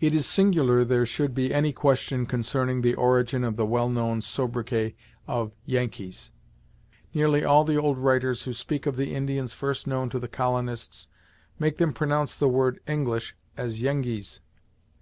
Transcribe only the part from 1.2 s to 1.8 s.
be any